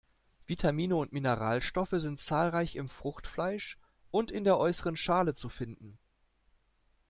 Vitamine 0.47 0.95
und 0.95 1.11
Mineralstoffe 1.13 1.91
sind 1.93 2.19
zahlreich 2.19 2.75
im 2.75 2.89
Fruchtfleisch 2.89 3.77
und 4.09 4.31
in 4.31 4.43
der 4.45 4.57
äußeren 4.57 4.95
Schale 4.95 5.35
zu 5.35 5.47
finden. 5.47 5.99